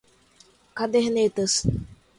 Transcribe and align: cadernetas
cadernetas 0.77 1.53